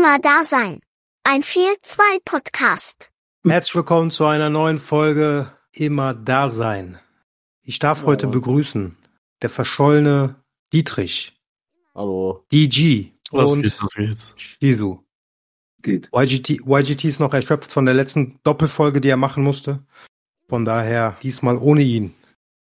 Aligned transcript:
Immer 0.00 0.18
da 0.18 0.44
sein. 0.46 0.80
Ein 1.24 1.42
4-2-Podcast. 1.42 3.10
Herzlich 3.46 3.74
willkommen 3.74 4.10
zu 4.10 4.24
einer 4.24 4.48
neuen 4.48 4.78
Folge 4.78 5.52
Immer 5.74 6.14
da 6.14 6.48
sein. 6.48 6.98
Ich 7.60 7.80
darf 7.80 8.06
heute 8.06 8.26
begrüßen 8.26 8.96
der 9.42 9.50
verschollene 9.50 10.42
Dietrich, 10.72 11.38
Hallo. 11.94 12.46
DG 12.50 13.12
Was 13.30 13.52
und 13.52 13.60
geht, 13.60 13.82
was 13.82 13.94
geht? 13.94 14.34
Shizu. 14.36 15.04
Geht. 15.82 16.08
YGT, 16.14 16.62
YGT 16.66 17.04
ist 17.04 17.20
noch 17.20 17.34
erschöpft 17.34 17.70
von 17.70 17.84
der 17.84 17.92
letzten 17.92 18.38
Doppelfolge, 18.42 19.02
die 19.02 19.10
er 19.10 19.18
machen 19.18 19.44
musste. 19.44 19.84
Von 20.48 20.64
daher 20.64 21.18
diesmal 21.22 21.58
ohne 21.58 21.82
ihn. 21.82 22.14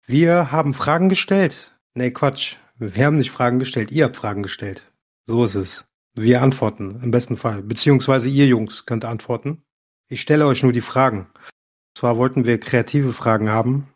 Wir 0.06 0.52
haben 0.52 0.72
Fragen 0.72 1.10
gestellt. 1.10 1.78
Nee, 1.92 2.12
Quatsch. 2.12 2.56
Wir 2.78 3.04
haben 3.04 3.18
nicht 3.18 3.30
Fragen 3.30 3.58
gestellt. 3.58 3.90
Ihr 3.90 4.06
habt 4.06 4.16
Fragen 4.16 4.42
gestellt. 4.42 4.90
So 5.26 5.44
ist 5.44 5.54
es. 5.54 5.89
Wir 6.14 6.42
antworten, 6.42 7.00
im 7.02 7.10
besten 7.10 7.36
Fall. 7.36 7.62
Beziehungsweise 7.62 8.28
ihr 8.28 8.46
Jungs 8.46 8.86
könnt 8.86 9.04
antworten. 9.04 9.62
Ich 10.08 10.20
stelle 10.20 10.46
euch 10.46 10.62
nur 10.62 10.72
die 10.72 10.80
Fragen. 10.80 11.28
Zwar 11.94 12.16
wollten 12.16 12.44
wir 12.44 12.58
kreative 12.58 13.12
Fragen 13.12 13.50
haben. 13.50 13.88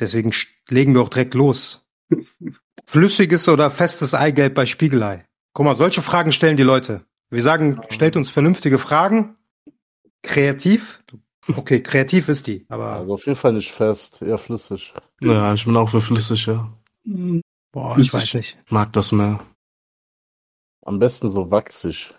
Deswegen 0.00 0.32
legen 0.68 0.94
wir 0.94 1.02
auch 1.02 1.08
direkt 1.08 1.34
los. 1.34 1.86
Flüssiges 2.84 3.48
oder 3.48 3.70
festes 3.70 4.14
Eigelb 4.14 4.54
bei 4.54 4.66
Spiegelei? 4.66 5.24
Guck 5.54 5.66
mal, 5.66 5.76
solche 5.76 6.02
Fragen 6.02 6.32
stellen 6.32 6.56
die 6.56 6.62
Leute. 6.62 7.04
Wir 7.30 7.42
sagen, 7.42 7.80
stellt 7.90 8.16
uns 8.16 8.30
vernünftige 8.30 8.78
Fragen. 8.78 9.36
Kreativ. 10.22 11.02
Okay, 11.48 11.82
kreativ 11.82 12.28
ist 12.28 12.46
die, 12.46 12.64
aber 12.68 12.92
Also 12.92 13.14
auf 13.14 13.26
jeden 13.26 13.38
Fall 13.38 13.52
nicht 13.52 13.72
fest, 13.72 14.22
eher 14.22 14.38
flüssig. 14.38 14.94
Ja, 15.20 15.54
ich 15.54 15.64
bin 15.64 15.76
auch 15.76 15.90
für 15.90 16.00
flüssig, 16.00 16.46
ja. 16.46 16.72
boah, 17.72 17.90
ich 17.98 18.10
Flüssig. 18.10 18.14
weiß 18.14 18.34
nicht. 18.34 18.58
Mag 18.70 18.92
das 18.92 19.10
mehr. 19.12 19.40
Am 20.84 20.98
besten 20.98 21.28
so 21.28 21.50
wachsig. 21.50 22.14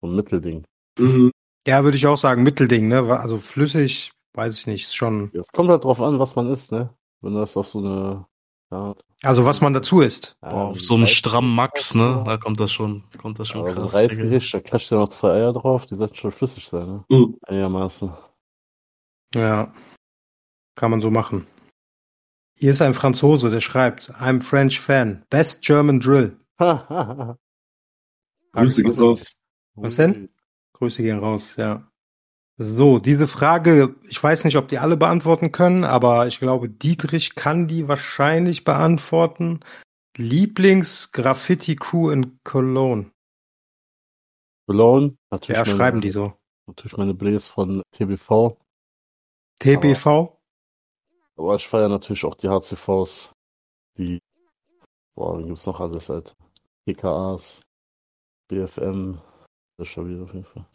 So 0.00 0.08
ein 0.08 0.16
Mittelding. 0.16 0.64
Mhm. 0.98 1.30
Ja, 1.66 1.84
würde 1.84 1.96
ich 1.96 2.06
auch 2.06 2.18
sagen, 2.18 2.42
Mittelding, 2.42 2.88
ne? 2.88 2.98
Also 3.18 3.36
flüssig, 3.36 4.12
weiß 4.34 4.58
ich 4.58 4.66
nicht, 4.66 4.84
ist 4.84 4.96
schon. 4.96 5.30
Es 5.34 5.52
kommt 5.52 5.70
halt 5.70 5.84
drauf 5.84 6.00
an, 6.00 6.18
was 6.18 6.34
man 6.36 6.50
isst, 6.50 6.72
ne? 6.72 6.94
Wenn 7.20 7.34
das 7.34 7.56
auf 7.56 7.66
so 7.68 7.78
eine. 7.78 8.26
Ja, 8.70 8.94
Also 9.22 9.44
was 9.46 9.60
man 9.62 9.72
dazu 9.72 10.00
isst. 10.02 10.36
ja, 10.42 10.50
Boah, 10.50 10.64
auf 10.68 10.80
so 10.80 10.94
einem 10.94 11.06
strammen 11.06 11.54
Max, 11.54 11.94
ne? 11.94 12.22
Da 12.26 12.36
kommt 12.36 12.60
das 12.60 12.70
schon, 12.70 13.02
kommt 13.16 13.38
das 13.38 13.48
schon 13.48 13.62
Aber 13.62 13.70
so 13.70 13.76
krass. 13.80 13.90
Digga. 13.92 13.98
Reisgericht, 14.00 14.52
da 14.54 14.60
klatscht 14.60 14.90
ja 14.90 14.98
noch 14.98 15.08
zwei 15.08 15.30
Eier 15.32 15.52
drauf, 15.54 15.86
die 15.86 15.94
sollten 15.94 16.14
schon 16.14 16.32
flüssig 16.32 16.68
sein, 16.68 16.86
ne? 16.86 17.04
Mhm. 17.08 17.38
Einigermaßen. 17.46 18.12
Ja. 19.34 19.72
Kann 20.74 20.90
man 20.90 21.00
so 21.00 21.10
machen. 21.10 21.46
Hier 22.56 22.70
ist 22.72 22.82
ein 22.82 22.94
Franzose, 22.94 23.50
der 23.50 23.60
schreibt, 23.60 24.10
I'm 24.16 24.42
French 24.42 24.80
fan. 24.80 25.24
Best 25.30 25.62
German 25.62 26.00
Drill. 26.00 26.36
Grüße 28.60 28.82
geht 28.82 28.98
raus. 28.98 29.38
Was 29.74 29.96
denn? 29.96 30.28
Grüße 30.74 31.02
gehen 31.02 31.18
raus, 31.18 31.56
ja. 31.56 31.90
So, 32.56 32.98
diese 32.98 33.28
Frage, 33.28 33.94
ich 34.08 34.20
weiß 34.22 34.44
nicht, 34.44 34.56
ob 34.56 34.66
die 34.68 34.78
alle 34.78 34.96
beantworten 34.96 35.52
können, 35.52 35.84
aber 35.84 36.26
ich 36.26 36.40
glaube, 36.40 36.68
Dietrich 36.68 37.36
kann 37.36 37.68
die 37.68 37.86
wahrscheinlich 37.86 38.64
beantworten. 38.64 39.60
Lieblings-Graffiti-Crew 40.16 42.10
in 42.10 42.40
Cologne. 42.42 43.12
Cologne, 44.66 45.16
natürlich. 45.30 45.56
Ja, 45.56 45.64
meine, 45.64 45.76
schreiben 45.76 46.00
die 46.00 46.10
so. 46.10 46.32
Natürlich 46.66 46.96
meine 46.96 47.14
Blaze 47.14 47.52
von 47.52 47.80
TBV. 47.92 48.58
TBV? 49.60 50.36
Aber 51.36 51.54
ich 51.54 51.68
feiere 51.68 51.88
natürlich 51.88 52.24
auch 52.24 52.34
die 52.34 52.48
HCVs. 52.48 53.32
Die. 53.96 54.20
Boah, 55.14 55.38
wen 55.38 55.46
gibt's 55.46 55.66
noch 55.66 55.78
alles, 55.80 56.10
Alter? 56.10 56.34
PKAs, 56.84 57.60
BFM. 58.48 59.18
Das 59.76 59.86
ist 59.86 59.92
schon 59.92 60.08
wieder 60.08 60.24
auf 60.24 60.32
jeden 60.32 60.44
Fall. 60.44 60.66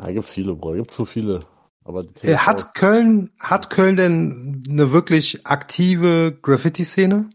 Ja, 0.00 0.10
gibt 0.10 0.24
viele, 0.24 0.54
Bro. 0.54 0.72
Gibt 0.74 0.90
zu 0.90 1.04
viele. 1.04 1.46
Aber 1.84 2.04
Äh, 2.22 2.36
Hat 2.36 2.74
Köln, 2.74 3.30
hat 3.38 3.70
Köln 3.70 3.96
denn 3.96 4.64
eine 4.68 4.90
wirklich 4.90 5.46
aktive 5.46 6.36
Graffiti-Szene? 6.42 7.30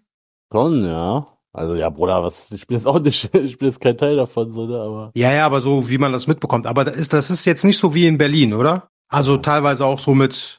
Schon, 0.52 0.86
ja. 0.86 1.28
Also 1.54 1.76
ja, 1.76 1.90
Bruder, 1.90 2.24
was, 2.24 2.52
ich 2.52 2.68
bin 2.68 2.78
jetzt 2.78 2.86
auch 2.86 3.00
nicht, 3.00 3.26
ich 3.36 3.58
bin 3.58 3.68
jetzt 3.68 3.82
kein 3.82 3.98
Teil 3.98 4.16
davon, 4.16 4.52
so, 4.52 4.66
ne, 4.66 4.80
aber. 4.80 5.12
Ja, 5.16 5.32
ja, 5.32 5.46
aber 5.46 5.62
so 5.62 5.90
wie 5.90 5.98
man 5.98 6.12
das 6.12 6.28
mitbekommt. 6.28 6.66
Aber 6.66 6.84
das 6.84 6.96
ist, 6.96 7.14
das 7.14 7.30
ist 7.32 7.46
jetzt 7.46 7.64
nicht 7.64 7.78
so 7.78 7.94
wie 7.94 8.08
in 8.08 8.18
Berlin, 8.18 8.54
oder? 8.54 8.90
Also 9.08 9.38
teilweise 9.38 9.86
auch 9.86 10.00
so 10.00 10.14
mit, 10.14 10.59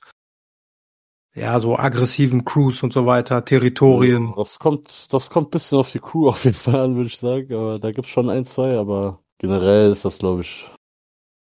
ja, 1.35 1.59
so 1.61 1.77
aggressiven 1.77 2.45
Crews 2.45 2.83
und 2.83 2.93
so 2.93 3.07
weiter, 3.07 3.45
Territorien. 3.45 4.33
Das 4.37 4.59
kommt, 4.59 5.13
das 5.13 5.31
kommt 5.31 5.51
bisschen 5.51 5.79
auf 5.79 5.91
die 5.91 6.01
Crew 6.01 6.29
auf 6.29 6.45
jeden 6.45 6.57
Fall 6.57 6.77
an, 6.77 6.97
würde 6.97 7.09
ich 7.09 7.19
sagen. 7.19 7.53
Aber 7.55 7.79
da 7.79 7.93
gibt's 7.93 8.11
schon 8.11 8.29
ein, 8.31 8.45
zwei, 8.45 8.77
aber 8.77 9.23
generell 9.39 9.91
ist 9.91 10.05
das, 10.05 10.19
glaube 10.19 10.43
ich, 10.43 10.67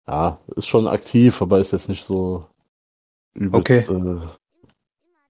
ja, 0.06 0.40
ist 0.56 0.66
schon 0.66 0.86
aktiv, 0.86 1.40
aber 1.40 1.58
ist 1.58 1.72
jetzt 1.72 1.88
nicht 1.88 2.04
so 2.04 2.46
übelst, 3.34 3.88
Okay. 3.88 4.20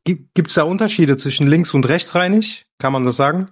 äh, 0.06 0.16
Gibt 0.34 0.48
es 0.48 0.54
da 0.54 0.64
Unterschiede 0.64 1.16
zwischen 1.16 1.46
links 1.46 1.72
und 1.72 1.88
rechtsreinig? 1.88 2.66
Kann 2.78 2.92
man 2.92 3.04
das 3.04 3.16
sagen? 3.16 3.50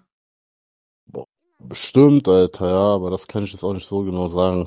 bestimmt, 1.69 2.29
Alter, 2.29 2.67
ja, 2.69 2.95
aber 2.95 3.11
das 3.11 3.27
kann 3.27 3.45
ich 3.45 3.53
jetzt 3.53 3.65
auch 3.65 3.73
nicht 3.73 3.87
so 3.87 4.03
genau 4.03 4.29
sagen. 4.29 4.67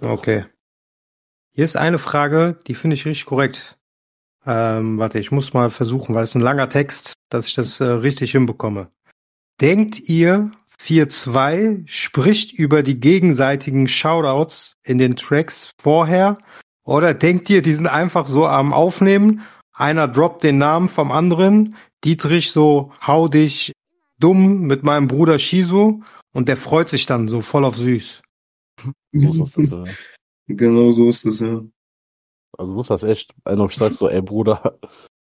Okay. 0.00 0.44
Hier 1.52 1.64
ist 1.64 1.76
eine 1.76 1.98
Frage, 1.98 2.58
die 2.66 2.74
finde 2.74 2.94
ich 2.94 3.06
richtig 3.06 3.26
korrekt. 3.26 3.77
Ähm, 4.48 4.98
warte, 4.98 5.18
ich 5.18 5.30
muss 5.30 5.52
mal 5.52 5.68
versuchen, 5.68 6.14
weil 6.14 6.24
es 6.24 6.34
ein 6.34 6.40
langer 6.40 6.70
Text, 6.70 7.12
dass 7.28 7.48
ich 7.48 7.54
das 7.54 7.80
äh, 7.80 7.84
richtig 7.84 8.32
hinbekomme. 8.32 8.90
Denkt 9.60 10.08
ihr, 10.08 10.50
4.2 10.80 11.86
spricht 11.86 12.54
über 12.54 12.82
die 12.82 12.98
gegenseitigen 12.98 13.88
Shoutouts 13.88 14.72
in 14.84 14.96
den 14.96 15.16
Tracks 15.16 15.72
vorher? 15.78 16.38
Oder 16.84 17.12
denkt 17.12 17.50
ihr, 17.50 17.60
die 17.60 17.74
sind 17.74 17.88
einfach 17.88 18.26
so 18.26 18.46
am 18.46 18.72
Aufnehmen? 18.72 19.42
Einer 19.74 20.08
droppt 20.08 20.44
den 20.44 20.56
Namen 20.56 20.88
vom 20.88 21.12
anderen, 21.12 21.76
Dietrich 22.02 22.50
so, 22.50 22.90
hau 23.06 23.28
dich 23.28 23.72
dumm 24.18 24.62
mit 24.62 24.82
meinem 24.82 25.08
Bruder 25.08 25.38
Shizu 25.38 26.02
und 26.32 26.48
der 26.48 26.56
freut 26.56 26.88
sich 26.88 27.04
dann 27.04 27.28
so 27.28 27.42
voll 27.42 27.66
auf 27.66 27.76
süß. 27.76 28.22
So 29.12 29.28
ist 29.28 29.40
das 29.40 29.50
besser, 29.50 29.84
ja. 29.86 29.92
Genau 30.56 30.92
so 30.92 31.10
ist 31.10 31.26
das, 31.26 31.40
ja. 31.40 31.60
Also 32.58 32.72
muss 32.72 32.88
das 32.88 33.02
echt, 33.04 33.32
einer 33.44 33.64
ob 33.64 33.70
ich 33.70 33.76
sag 33.76 33.92
so, 33.92 34.08
ey 34.08 34.20
Bruder, 34.20 34.78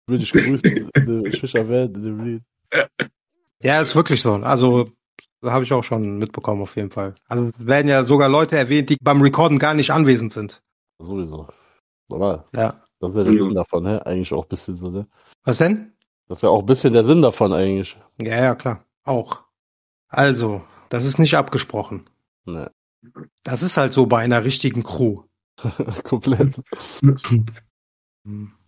will 0.07 0.19
dich 0.19 0.31
grüßen, 0.31 0.61
dem 0.93 2.23
Lied. 2.23 2.43
Ja, 3.63 3.81
ist 3.81 3.95
wirklich 3.95 4.21
so. 4.21 4.33
Also, 4.33 4.89
da 5.41 5.51
habe 5.51 5.63
ich 5.63 5.71
auch 5.73 5.83
schon 5.83 6.17
mitbekommen, 6.19 6.61
auf 6.61 6.75
jeden 6.75 6.91
Fall. 6.91 7.15
Also, 7.27 7.45
es 7.45 7.65
werden 7.65 7.87
ja 7.87 8.03
sogar 8.05 8.27
Leute 8.29 8.57
erwähnt, 8.57 8.89
die 8.89 8.97
beim 9.01 9.21
Recorden 9.21 9.59
gar 9.59 9.73
nicht 9.73 9.91
anwesend 9.91 10.31
sind. 10.33 10.61
Sowieso. 10.99 11.47
Aber 12.11 12.45
Ja. 12.53 12.83
das 12.99 13.13
wäre 13.13 13.25
der 13.25 13.33
Ja. 13.33 13.43
Sinn 13.45 13.55
davon, 13.55 13.87
hä? 13.87 13.99
Eigentlich 14.05 14.33
auch 14.33 14.43
ein 14.43 14.49
bisschen 14.49 14.75
so, 14.75 14.89
ne? 14.89 15.07
Was 15.45 15.57
denn? 15.57 15.93
Das 16.27 16.41
wäre 16.43 16.51
auch 16.51 16.59
ein 16.61 16.65
bisschen 16.65 16.93
der 16.93 17.03
Sinn 17.03 17.21
davon 17.21 17.53
eigentlich. 17.53 17.97
Ja, 18.21 18.41
ja, 18.41 18.55
klar. 18.55 18.83
Auch. 19.03 19.41
Also, 20.09 20.61
das 20.89 21.05
ist 21.05 21.17
nicht 21.19 21.35
abgesprochen. 21.35 22.09
Ne, 22.45 22.71
Das 23.43 23.63
ist 23.63 23.77
halt 23.77 23.93
so 23.93 24.05
bei 24.07 24.19
einer 24.19 24.43
richtigen 24.43 24.83
Crew. 24.83 25.23
komplett. 26.03 26.61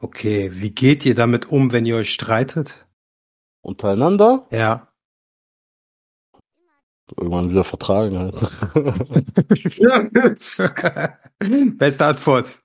Okay, 0.00 0.50
wie 0.52 0.70
geht 0.70 1.04
ihr 1.06 1.14
damit 1.16 1.46
um, 1.50 1.72
wenn 1.72 1.84
ihr 1.84 1.96
euch 1.96 2.12
streitet? 2.14 2.86
Untereinander 3.62 4.46
Ja. 4.52 4.92
irgendwann 7.16 7.50
wieder 7.50 7.64
vertragen 7.64 8.16
halt. 8.18 8.36
Ja, 9.76 10.02
Beste 11.78 12.04
Antwort. 12.06 12.62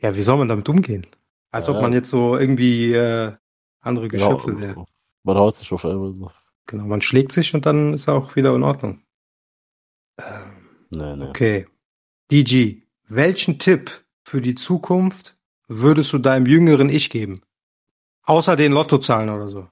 Ja, 0.00 0.16
wie 0.16 0.22
soll 0.22 0.38
man 0.38 0.48
damit 0.48 0.68
umgehen? 0.68 1.06
Als 1.52 1.68
ob 1.68 1.76
Ja. 1.76 1.82
man 1.82 1.92
jetzt 1.92 2.10
so 2.10 2.36
irgendwie 2.36 2.94
äh, 2.94 3.32
andere 3.80 4.08
Geschöpfe 4.08 4.60
wäre. 4.60 4.72
Genau. 4.74 4.86
Man 5.22 5.36
haut 5.36 5.54
sich 5.54 5.70
auf 5.72 5.84
einmal 5.84 6.14
so. 6.14 6.32
Genau, 6.66 6.84
man 6.84 7.02
schlägt 7.02 7.30
sich 7.32 7.54
und 7.54 7.66
dann 7.66 7.94
ist 7.94 8.08
auch 8.08 8.34
wieder 8.34 8.54
in 8.56 8.62
Ordnung. 8.64 9.02
Ähm, 10.18 10.56
Nee, 10.90 11.16
nee. 11.16 11.26
okay. 11.28 11.66
DG, 12.30 12.82
welchen 13.08 13.58
Tipp 13.58 14.04
für 14.24 14.40
die 14.40 14.54
Zukunft 14.54 15.36
würdest 15.66 16.12
du 16.12 16.18
deinem 16.18 16.46
jüngeren 16.46 16.88
Ich 16.88 17.10
geben? 17.10 17.42
Außer 18.24 18.54
den 18.54 18.72
Lottozahlen 18.72 19.30
oder 19.30 19.48
so. 19.48 19.68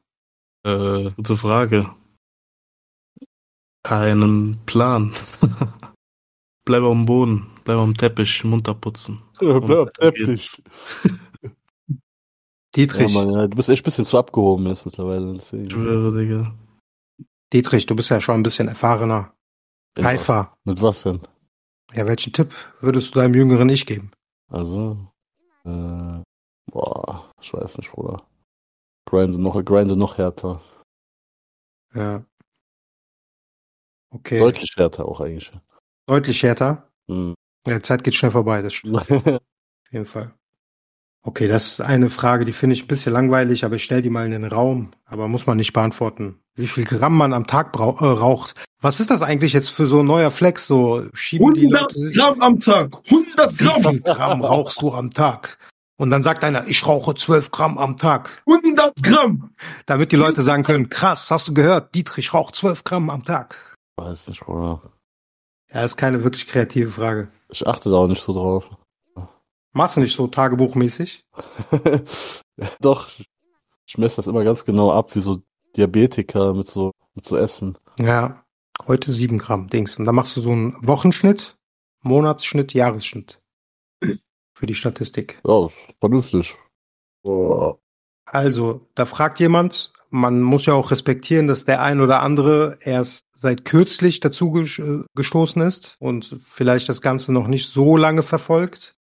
Äh, 0.65 1.13
gute 1.13 1.37
Frage. 1.37 1.89
Keinen 3.85 4.59
Plan. 4.67 5.15
bleib 6.65 6.83
am 6.83 7.07
Boden, 7.07 7.47
bleib 7.65 7.79
am 7.79 7.97
Teppich, 7.97 8.43
munter 8.43 8.75
putzen. 8.75 9.23
Bleib 9.39 9.69
weiter 9.69 9.93
Teppich. 9.93 10.61
Dietrich, 12.75 13.15
Ja, 13.15 13.25
Mann, 13.25 13.33
ja, 13.33 13.47
du 13.47 13.57
bist 13.57 13.69
echt 13.69 13.83
ein 13.83 13.85
bisschen 13.85 14.05
zu 14.05 14.19
abgehoben 14.19 14.67
jetzt 14.67 14.85
mittlerweile. 14.85 15.33
Deswegen. 15.35 15.71
schwöre, 15.71 16.19
Digga. 16.19 16.55
Dietrich, 17.53 17.87
du 17.87 17.95
bist 17.97 18.11
ja 18.11 18.21
schon 18.21 18.35
ein 18.35 18.43
bisschen 18.43 18.69
erfahrener. 18.69 19.33
Reifer. 19.97 20.59
Mit 20.65 20.83
was 20.83 21.05
denn? 21.05 21.21
Ja, 21.93 22.07
welchen 22.07 22.33
Tipp 22.33 22.53
würdest 22.81 23.15
du 23.15 23.21
deinem 23.21 23.35
jüngeren 23.35 23.69
Ich 23.71 23.87
geben? 23.87 24.11
Also, 24.49 24.97
äh, 25.65 26.23
boah, 26.71 27.31
ich 27.41 27.53
weiß 27.53 27.79
nicht, 27.79 27.91
Bruder. 27.93 28.27
Grinde 29.07 29.39
noch, 29.39 29.63
grinde 29.65 29.97
noch 29.97 30.19
härter. 30.19 30.61
Ja. 31.95 32.25
Okay. 34.11 34.39
Deutlich 34.39 34.75
härter 34.77 35.07
auch 35.07 35.21
eigentlich. 35.21 35.53
Deutlich 36.07 36.43
härter. 36.43 36.91
Hm. 37.09 37.35
Ja, 37.67 37.77
die 37.77 37.83
Zeit 37.83 38.05
geht 38.05 38.15
schnell 38.15 38.31
vorbei, 38.33 38.63
das 38.63 38.75
stimmt 38.75 38.97
auf 39.11 39.41
jeden 39.91 40.07
Fall. 40.07 40.35
Okay, 41.29 41.47
das 41.47 41.73
ist 41.73 41.81
eine 41.83 42.09
Frage, 42.09 42.47
die 42.47 42.55
finde 42.55 42.73
ich 42.73 42.85
ein 42.85 42.87
bisschen 42.87 43.13
langweilig, 43.13 43.63
aber 43.67 43.77
ich 43.77 43.85
stelle 43.85 44.01
die 44.01 44.09
mal 44.09 44.25
in 44.25 44.31
den 44.31 44.47
Raum, 44.47 44.93
aber 45.05 45.29
muss 45.29 45.47
man 45.47 45.59
nicht 45.59 45.75
beantworten. 45.75 46.41
Wie 46.55 46.67
viel 46.67 46.85
Gramm 46.85 47.19
man 47.19 47.35
am 47.35 47.47
Tag 47.47 47.77
äh, 47.77 47.83
raucht. 47.83 48.55
Was 48.81 48.99
ist 48.99 49.11
das 49.11 49.21
eigentlich 49.21 49.53
jetzt 49.53 49.69
für 49.69 49.89
so 49.89 50.01
ein 50.01 50.07
neuer 50.07 50.31
Flex? 50.31 50.67
So 50.67 51.03
schieben 51.13 51.53
die 51.53 51.67
100 51.67 51.93
Leute 51.95 52.13
Gramm 52.13 52.41
am 52.41 52.61
Tag. 52.61 52.97
100 53.11 53.61
wie 53.61 53.63
Gramm. 53.63 53.83
viel 53.83 54.01
Gramm 54.01 54.43
rauchst 54.43 54.81
du 54.81 54.95
am 54.95 55.11
Tag? 55.11 55.59
Und 55.99 56.09
dann 56.09 56.23
sagt 56.23 56.45
einer, 56.45 56.67
ich 56.67 56.87
rauche 56.87 57.15
12 57.15 57.51
Gramm 57.51 57.77
am 57.77 57.99
Tag. 57.99 58.43
100 58.47 58.95
Gramm. 59.03 59.51
Damit 59.85 60.13
die 60.13 60.17
Leute 60.17 60.41
sagen 60.41 60.63
können, 60.63 60.89
krass, 60.89 61.31
hast 61.31 61.47
du 61.47 61.53
gehört, 61.53 61.95
Dietrich 61.95 62.33
raucht 62.33 62.57
12 62.57 62.85
Gramm 62.85 63.11
am 63.11 63.23
Tag. 63.23 63.77
Weiß 63.97 64.29
nicht, 64.29 64.47
Bruder. 64.47 64.81
Ja, 65.75 65.85
ist 65.85 65.99
keine 65.99 66.25
wirklich 66.25 66.47
kreative 66.47 66.91
Frage. 66.91 67.29
Ich 67.51 67.67
achte 67.67 67.91
da 67.91 67.97
auch 67.97 68.09
nicht 68.09 68.25
so 68.25 68.33
drauf. 68.33 68.71
Machst 69.73 69.97
du 69.97 70.01
nicht 70.01 70.15
so 70.15 70.27
tagebuchmäßig? 70.27 71.25
Doch, 72.81 73.09
ich 73.87 73.99
messe 73.99 74.17
das 74.17 74.27
immer 74.27 74.45
ganz 74.45 74.65
genau 74.65 74.93
ab, 74.93 75.15
wie 75.15 75.21
so 75.21 75.43
Diabetiker 75.77 76.55
mit 76.55 76.67
so, 76.67 76.93
mit 77.15 77.25
so 77.25 77.37
Essen. 77.37 77.79
Ja, 77.99 78.45
heute 78.87 79.13
7 79.13 79.39
Gramm, 79.39 79.69
Dings. 79.69 79.97
Und 79.97 80.05
dann 80.05 80.15
machst 80.15 80.37
du 80.37 80.41
so 80.41 80.51
einen 80.51 80.77
Wochenschnitt, 80.87 81.57
Monatsschnitt, 82.03 82.75
Jahresschnitt. 82.75 83.41
Für 84.55 84.67
die 84.67 84.75
Statistik. 84.75 85.39
Ja, 85.47 85.69
vernünftig. 86.01 86.57
Boah. 87.23 87.79
Also, 88.25 88.87
da 88.95 89.07
fragt 89.07 89.39
jemand, 89.41 89.93
man 90.11 90.43
muss 90.43 90.67
ja 90.67 90.75
auch 90.75 90.91
respektieren, 90.91 91.47
dass 91.47 91.65
der 91.65 91.83
ein 91.83 92.01
oder 92.01 92.23
andere 92.23 92.79
erst 92.81 93.27
seit 93.41 93.65
kürzlich 93.65 94.21
dazu 94.21 94.57
äh, 94.59 95.05
gestoßen 95.15 95.63
ist 95.63 95.97
und 96.01 96.39
vielleicht 96.41 96.89
das 96.89 97.01
Ganze 97.01 97.33
noch 97.33 97.47
nicht 97.47 97.71
so 97.71 97.97
lange 97.97 98.23
verfolgt. 98.23 98.97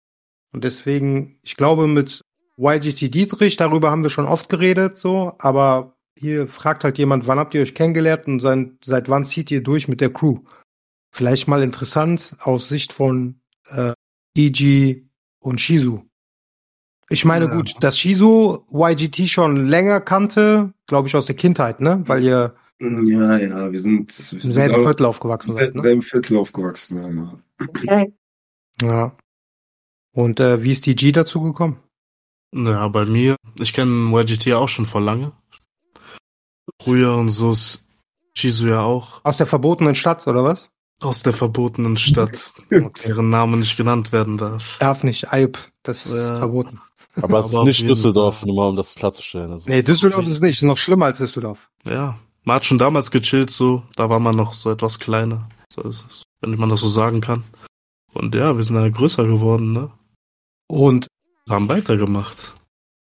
Und 0.54 0.62
deswegen, 0.62 1.36
ich 1.42 1.56
glaube, 1.56 1.88
mit 1.88 2.22
YGT 2.56 3.12
Dietrich, 3.12 3.56
darüber 3.56 3.90
haben 3.90 4.04
wir 4.04 4.10
schon 4.10 4.26
oft 4.26 4.48
geredet, 4.48 4.96
so, 4.96 5.34
aber 5.38 5.96
hier 6.16 6.46
fragt 6.46 6.84
halt 6.84 6.96
jemand, 6.96 7.26
wann 7.26 7.40
habt 7.40 7.54
ihr 7.54 7.62
euch 7.62 7.74
kennengelernt 7.74 8.28
und 8.28 8.38
seit, 8.38 8.68
seit 8.84 9.08
wann 9.08 9.24
zieht 9.24 9.50
ihr 9.50 9.62
durch 9.62 9.88
mit 9.88 10.00
der 10.00 10.12
Crew? 10.12 10.38
Vielleicht 11.10 11.48
mal 11.48 11.62
interessant 11.64 12.36
aus 12.40 12.68
Sicht 12.68 12.92
von 12.92 13.40
äh, 13.66 13.92
EG 14.36 15.02
und 15.40 15.60
Shizu. 15.60 16.08
Ich 17.10 17.24
meine, 17.24 17.46
Ja. 17.46 17.56
gut, 17.56 17.74
dass 17.80 17.98
Shizu 17.98 18.64
YGT 18.72 19.28
schon 19.28 19.66
länger 19.66 20.00
kannte, 20.00 20.72
glaube 20.86 21.08
ich, 21.08 21.16
aus 21.16 21.26
der 21.26 21.34
Kindheit, 21.34 21.80
ne? 21.80 22.02
Weil 22.06 22.22
ihr 22.22 22.54
Ja, 22.80 23.38
ja, 23.38 23.72
wir 23.72 23.80
sind 23.80 24.32
wir 24.32 24.44
im 24.44 24.52
selben 24.52 24.82
Viertel 24.84 25.06
aufgewachsen 25.06 25.50
im 25.50 25.56
seid, 25.56 25.74
ne? 25.74 25.82
selben 25.82 26.02
Viertel 26.02 26.36
aufgewachsen. 26.36 26.98
Ja, 27.84 28.02
ja. 28.02 28.06
Ja. 28.82 29.16
Und 30.14 30.40
äh, 30.40 30.62
wie 30.62 30.70
ist 30.72 30.86
die 30.86 30.94
G 30.96 31.12
dazu 31.12 31.40
gekommen? 31.42 31.78
Ja, 32.54 32.86
bei 32.88 33.04
mir, 33.04 33.36
ich 33.58 33.72
kenne 33.72 34.10
YGT 34.18 34.46
ja 34.46 34.58
auch 34.58 34.68
schon 34.68 34.86
vor 34.86 35.00
lange. 35.00 35.32
Früher 36.80 37.14
und 37.16 37.30
so 37.30 37.50
ist 37.50 37.86
Shizu 38.36 38.66
ja 38.68 38.82
auch 38.82 39.20
Aus 39.24 39.36
der 39.36 39.46
verbotenen 39.46 39.94
Stadt, 39.94 40.26
oder 40.26 40.44
was? 40.44 40.68
aus 41.02 41.22
der 41.24 41.32
verbotenen 41.32 41.96
Stadt, 41.96 42.54
deren 43.04 43.28
Name 43.28 43.56
nicht 43.56 43.76
genannt 43.76 44.12
werden 44.12 44.38
darf. 44.38 44.78
Darf 44.78 45.02
nicht, 45.02 45.32
Eib, 45.32 45.58
das 45.82 46.06
ist 46.06 46.12
Ja. 46.30 46.36
verboten. 46.36 46.80
Aber 47.20 47.40
es 47.40 47.46
ist 47.48 47.54
nicht 47.64 47.82
Düsseldorf, 47.88 48.38
Fall. 48.38 48.46
nur 48.46 48.56
mal 48.56 48.68
um 48.70 48.76
das 48.76 48.94
klarzustellen. 48.94 49.50
Also. 49.52 49.68
Nee, 49.68 49.82
Düsseldorf 49.82 50.26
ist 50.26 50.40
nicht, 50.40 50.62
ist 50.62 50.62
noch 50.62 50.78
schlimmer 50.78 51.06
als 51.06 51.18
Düsseldorf. 51.18 51.68
Ja, 51.84 52.18
man 52.44 52.56
hat 52.56 52.64
schon 52.64 52.78
damals 52.78 53.10
gechillt 53.10 53.50
so, 53.50 53.82
da 53.96 54.08
war 54.08 54.20
man 54.20 54.36
noch 54.36 54.54
so 54.54 54.70
etwas 54.70 54.98
kleiner, 55.00 55.48
so 55.70 55.82
ist 55.82 56.04
es, 56.08 56.22
wenn 56.40 56.58
man 56.58 56.70
das 56.70 56.80
so 56.80 56.88
sagen 56.88 57.20
kann. 57.20 57.42
Und 58.12 58.34
ja, 58.34 58.56
wir 58.56 58.62
sind 58.62 58.76
ja 58.76 58.88
größer 58.88 59.24
geworden, 59.26 59.72
ne? 59.72 59.90
Und, 60.68 61.06
Haben 61.48 61.68
weitergemacht. 61.68 62.54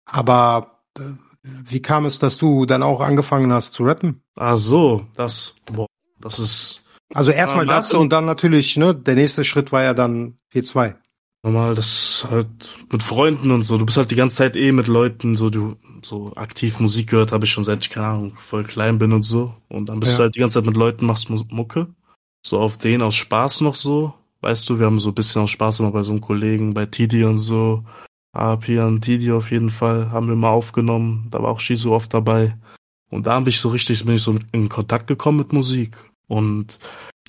aber 0.06 0.82
äh, 0.98 1.02
wie 1.42 1.80
kam 1.82 2.04
es, 2.06 2.18
dass 2.18 2.36
du 2.38 2.66
dann 2.66 2.82
auch 2.82 3.00
angefangen 3.00 3.52
hast 3.52 3.72
zu 3.74 3.84
rappen? 3.84 4.22
Ah 4.36 4.56
so, 4.56 5.06
das, 5.14 5.54
boah, 5.66 5.86
das 6.20 6.38
ist 6.38 6.82
Also 7.14 7.30
erstmal 7.30 7.66
Ja, 7.66 7.74
das 7.76 7.94
und 7.94 8.10
dann 8.10 8.26
natürlich, 8.26 8.76
ne, 8.76 8.94
der 8.94 9.14
nächste 9.14 9.44
Schritt 9.44 9.72
war 9.72 9.82
ja 9.82 9.94
dann 9.94 10.36
4-2. 10.52 10.94
normal, 11.42 11.74
das 11.74 12.26
halt 12.30 12.76
mit 12.92 13.02
Freunden 13.02 13.50
und 13.50 13.62
so. 13.62 13.78
Du 13.78 13.86
bist 13.86 13.96
halt 13.96 14.10
die 14.10 14.16
ganze 14.16 14.36
Zeit 14.36 14.56
eh 14.56 14.72
mit 14.72 14.86
Leuten, 14.88 15.36
so 15.36 15.50
du 15.50 15.76
so 16.04 16.32
aktiv 16.36 16.78
Musik 16.80 17.10
gehört 17.10 17.32
habe 17.32 17.44
ich 17.44 17.50
schon 17.52 17.64
seit 17.64 17.82
ich 17.84 17.90
keine 17.90 18.06
Ahnung 18.06 18.36
voll 18.36 18.62
klein 18.64 18.98
bin 18.98 19.12
und 19.12 19.22
so. 19.22 19.54
Und 19.68 19.88
dann 19.88 19.98
bist 20.00 20.12
Ja. 20.12 20.18
du 20.18 20.22
halt 20.24 20.34
die 20.36 20.40
ganze 20.40 20.54
Zeit 20.60 20.66
mit 20.66 20.76
Leuten 20.76 21.06
machst 21.06 21.28
Mu- 21.30 21.42
Mucke, 21.48 21.88
so 22.44 22.60
auf 22.60 22.78
den 22.78 23.02
aus 23.02 23.14
Spaß 23.16 23.62
noch 23.62 23.74
so. 23.74 24.14
Weißt 24.40 24.68
du, 24.68 24.78
wir 24.78 24.86
haben 24.86 24.98
so 24.98 25.10
ein 25.10 25.14
bisschen 25.14 25.42
aus 25.42 25.50
Spaß 25.50 25.80
immer 25.80 25.90
bei 25.90 26.02
so 26.02 26.12
einem 26.12 26.20
Kollegen, 26.20 26.74
bei 26.74 26.86
Tidi 26.86 27.24
und 27.24 27.38
so. 27.38 27.84
AP 28.32 28.68
und 28.68 29.02
Tidi 29.02 29.32
auf 29.32 29.50
jeden 29.50 29.70
Fall 29.70 30.10
haben 30.10 30.28
wir 30.28 30.36
mal 30.36 30.50
aufgenommen. 30.50 31.26
Da 31.30 31.42
war 31.42 31.50
auch 31.50 31.60
Shizu 31.60 31.92
oft 31.92 32.14
dabei. 32.14 32.56
Und 33.10 33.26
da 33.26 33.38
bin 33.40 33.48
ich 33.48 33.60
so 33.60 33.70
richtig, 33.70 34.04
bin 34.04 34.14
ich 34.16 34.22
so 34.22 34.38
in 34.52 34.68
Kontakt 34.68 35.06
gekommen 35.06 35.38
mit 35.38 35.52
Musik. 35.52 35.96
Und 36.28 36.78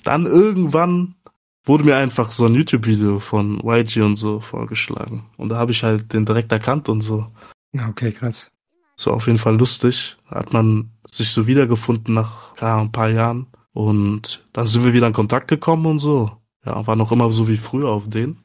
dann 0.04 0.26
irgendwann 0.26 1.16
wurde 1.64 1.84
mir 1.84 1.96
einfach 1.96 2.30
so 2.32 2.46
ein 2.46 2.54
YouTube-Video 2.54 3.18
von 3.18 3.60
YG 3.64 4.02
und 4.02 4.14
so 4.14 4.40
vorgeschlagen. 4.40 5.24
Und 5.36 5.48
da 5.48 5.56
habe 5.56 5.72
ich 5.72 5.82
halt 5.82 6.12
den 6.12 6.26
direkt 6.26 6.52
erkannt 6.52 6.88
und 6.88 7.00
so. 7.00 7.26
Ja, 7.72 7.88
okay, 7.88 8.12
krass. 8.12 8.48
So 8.96 9.12
auf 9.12 9.26
jeden 9.26 9.38
Fall 9.38 9.56
lustig. 9.56 10.16
Hat 10.26 10.52
man 10.52 10.90
sich 11.10 11.30
so 11.30 11.46
wiedergefunden 11.46 12.14
nach 12.14 12.56
Ahnung, 12.60 12.86
ein 12.86 12.92
paar 12.92 13.08
Jahren. 13.08 13.46
Und 13.72 14.46
dann 14.52 14.66
sind 14.66 14.84
wir 14.84 14.92
wieder 14.92 15.06
in 15.06 15.12
Kontakt 15.12 15.48
gekommen 15.48 15.86
und 15.86 15.98
so. 15.98 16.39
Ja, 16.64 16.86
war 16.86 16.96
noch 16.96 17.12
immer 17.12 17.30
so 17.30 17.48
wie 17.48 17.56
früher 17.56 17.88
auf 17.88 18.08
den. 18.08 18.42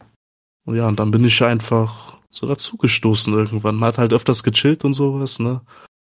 Und 0.65 0.75
ja, 0.75 0.87
und 0.87 0.99
dann 0.99 1.11
bin 1.11 1.23
ich 1.23 1.43
einfach 1.43 2.17
so 2.31 2.47
dazugestoßen 2.47 3.33
irgendwann. 3.33 3.75
Man 3.75 3.87
hat 3.87 3.97
halt 3.97 4.13
öfters 4.13 4.43
gechillt 4.43 4.83
und 4.83 4.93
sowas, 4.93 5.39
ne? 5.39 5.61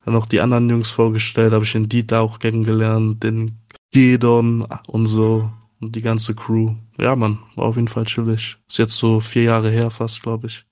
Dann 0.04 0.14
noch 0.14 0.26
die 0.26 0.42
anderen 0.42 0.70
Jungs 0.70 0.90
vorgestellt, 0.90 1.54
habe 1.54 1.64
ich 1.64 1.72
den 1.74 1.88
Dieter 1.90 2.22
auch 2.22 2.40
kennengelernt, 2.40 3.24
den 3.24 3.60
Gedon 3.92 4.66
und 4.88 5.06
so. 5.08 5.52
Und 5.80 5.96
die 5.96 6.02
ganze 6.02 6.36
Crew. 6.36 6.76
Ja, 7.00 7.16
man, 7.16 7.40
war 7.56 7.66
auf 7.66 7.76
jeden 7.76 7.88
Fall 7.88 8.06
chillig. 8.06 8.58
Ist 8.70 8.78
jetzt 8.78 8.98
so 8.98 9.20
vier 9.20 9.44
Jahre 9.44 9.72
her 9.72 9.90
fast, 9.90 10.22
glaube 10.22 10.46
ich. 10.48 10.66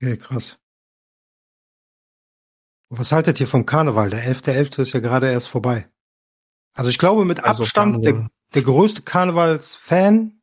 Okay, 0.00 0.16
krass. 0.16 0.58
Was 2.88 3.12
haltet 3.12 3.40
ihr 3.40 3.48
vom 3.48 3.66
Karneval? 3.66 4.10
Der 4.10 4.24
11.11. 4.24 4.80
ist 4.80 4.92
ja 4.94 5.00
gerade 5.00 5.30
erst 5.30 5.48
vorbei. 5.48 5.90
Also 6.74 6.88
ich 6.88 6.98
glaube 6.98 7.24
mit 7.24 7.44
Also 7.44 7.64
Abstand 7.64 8.02
der, 8.04 8.12
Karneval. 8.12 8.30
der 8.54 8.62
größte 8.62 9.02
Karnevalsfan 9.02 10.35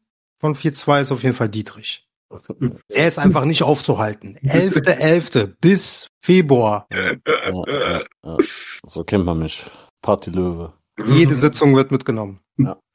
von 0.43 0.55
4-2 0.55 1.01
ist 1.01 1.11
auf 1.13 1.23
jeden 1.23 1.35
Fall 1.35 1.47
Dietrich. 1.47 2.05
Er 2.89 3.07
ist 3.07 3.17
einfach 3.17 3.45
nicht 3.45 3.63
aufzuhalten. 3.63 4.37
11.11. 4.43 5.53
bis 5.61 6.07
Februar. 6.19 6.85
Ja, 6.91 7.13
ja, 7.13 8.01
ja. 8.23 8.37
So 8.85 9.05
kennt 9.05 9.25
man 9.25 9.39
mich. 9.39 9.63
Partylöwe. 10.01 10.73
Jede 11.07 11.35
Sitzung 11.35 11.75
wird 11.75 11.91
mitgenommen. 11.91 12.39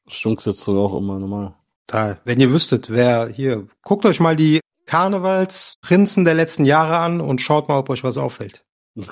Stunksitzung 0.07 0.76
auch 0.76 0.95
immer 0.99 1.19
normal. 1.19 1.55
Da, 1.87 2.19
wenn 2.25 2.38
ihr 2.38 2.50
wüsstet, 2.50 2.90
wer 2.90 3.28
hier, 3.28 3.67
guckt 3.83 4.05
euch 4.05 4.21
mal 4.21 4.37
die 4.37 4.61
Karnevalsprinzen 4.85 6.26
der 6.26 6.35
letzten 6.35 6.67
Jahre 6.67 6.99
an 6.99 7.23
und 7.23 7.40
schaut 7.40 7.69
mal, 7.69 7.78
ob 7.78 7.88
euch 7.88 8.05
was 8.05 8.19
auffällt. 8.19 8.62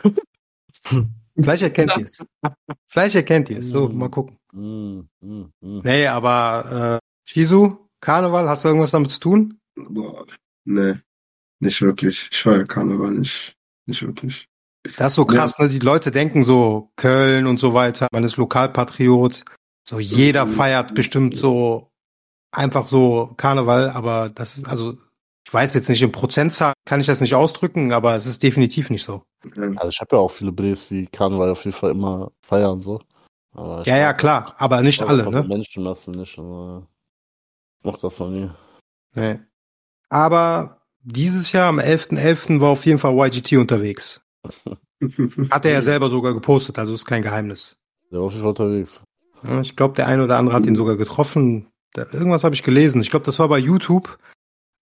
Vielleicht 1.38 1.62
erkennt 1.62 1.92
ihr 1.96 2.04
es. 2.04 2.22
Vielleicht 2.86 3.14
erkennt 3.14 3.48
ihr 3.48 3.60
es. 3.60 3.70
So, 3.70 3.88
mal 3.88 4.10
gucken. 4.10 4.38
Mm, 4.52 5.00
mm, 5.20 5.52
mm. 5.60 5.80
Nee, 5.84 6.06
aber 6.06 7.00
äh, 7.00 7.06
Shizu, 7.28 7.85
Karneval, 8.00 8.48
hast 8.48 8.64
du 8.64 8.68
irgendwas 8.68 8.90
damit 8.90 9.10
zu 9.10 9.20
tun? 9.20 9.58
Boah, 9.76 10.26
nee, 10.64 10.94
nicht 11.60 11.80
wirklich. 11.82 12.28
Ich 12.30 12.42
feiere 12.42 12.64
Karneval 12.64 13.12
nicht. 13.12 13.54
Nicht 13.86 14.02
wirklich. 14.02 14.48
Das 14.96 15.08
ist 15.08 15.14
so 15.16 15.24
krass, 15.24 15.58
ne? 15.58 15.68
Die 15.68 15.78
Leute 15.80 16.10
denken 16.10 16.44
so 16.44 16.90
Köln 16.96 17.46
und 17.46 17.58
so 17.58 17.74
weiter, 17.74 18.06
man 18.12 18.24
ist 18.24 18.36
Lokalpatriot. 18.36 19.44
So 19.88 19.98
jeder 19.98 20.46
Mhm. 20.46 20.50
feiert 20.50 20.94
bestimmt 20.94 21.36
so 21.36 21.90
einfach 22.52 22.86
so 22.86 23.34
Karneval, 23.36 23.90
aber 23.90 24.30
das 24.30 24.56
ist 24.56 24.66
also 24.68 24.94
ich 25.46 25.54
weiß 25.54 25.74
jetzt 25.74 25.88
nicht 25.88 26.02
in 26.02 26.10
Prozentzahl 26.10 26.72
kann 26.84 27.00
ich 27.00 27.06
das 27.06 27.20
nicht 27.20 27.34
ausdrücken, 27.34 27.92
aber 27.92 28.16
es 28.16 28.26
ist 28.26 28.42
definitiv 28.42 28.90
nicht 28.90 29.04
so. 29.04 29.22
Ja. 29.56 29.68
Also 29.76 29.88
ich 29.88 30.00
habe 30.00 30.16
ja 30.16 30.20
auch 30.20 30.30
viele 30.30 30.50
Bres, 30.52 30.88
die 30.88 31.06
Karneval 31.06 31.50
auf 31.50 31.64
jeden 31.64 31.76
Fall 31.76 31.90
immer 31.92 32.32
feiern 32.42 32.80
so. 32.80 33.00
Ja, 33.56 33.96
ja, 33.96 34.12
klar, 34.12 34.54
aber 34.58 34.82
nicht 34.82 35.00
alle, 35.02 35.30
ne? 35.30 35.42
Menschenmasse 35.42 36.10
nicht, 36.10 36.38
aber 36.38 36.86
ich 37.78 37.84
mach 37.84 37.98
das 37.98 38.18
noch 38.18 38.30
nie. 38.30 38.50
Nee. 39.14 39.38
Aber 40.08 40.82
dieses 41.02 41.52
Jahr 41.52 41.68
am 41.68 41.78
11.11. 41.78 42.60
war 42.60 42.70
auf 42.70 42.86
jeden 42.86 42.98
Fall 42.98 43.14
YGT 43.14 43.54
unterwegs. 43.54 44.20
Hat 45.50 45.64
er 45.64 45.72
ja 45.72 45.82
selber 45.82 46.08
sogar 46.08 46.32
gepostet, 46.32 46.78
also 46.78 46.94
ist 46.94 47.04
kein 47.04 47.22
Geheimnis. 47.22 47.76
Der 48.10 48.20
war 48.20 48.26
auf 48.26 48.32
jeden 48.32 48.42
Fall 48.42 48.50
unterwegs. 48.50 49.02
Ja, 49.42 49.60
ich 49.60 49.76
glaube, 49.76 49.94
der 49.94 50.06
eine 50.06 50.24
oder 50.24 50.38
andere 50.38 50.56
hat 50.56 50.66
ihn 50.66 50.74
sogar 50.74 50.96
getroffen. 50.96 51.68
Da, 51.92 52.06
irgendwas 52.12 52.44
habe 52.44 52.54
ich 52.54 52.62
gelesen. 52.62 53.02
Ich 53.02 53.10
glaube, 53.10 53.26
das 53.26 53.38
war 53.38 53.48
bei 53.48 53.58
YouTube. 53.58 54.18